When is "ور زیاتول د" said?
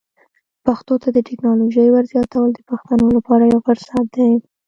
1.91-2.59